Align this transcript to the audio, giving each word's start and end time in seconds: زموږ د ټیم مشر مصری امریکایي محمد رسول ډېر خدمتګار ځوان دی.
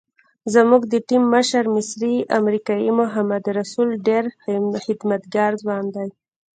زموږ 0.53 0.81
د 0.93 0.95
ټیم 1.07 1.23
مشر 1.33 1.63
مصری 1.75 2.15
امریکایي 2.39 2.89
محمد 2.99 3.43
رسول 3.59 3.89
ډېر 4.07 4.23
خدمتګار 4.87 5.51
ځوان 5.61 5.85
دی. 5.95 6.09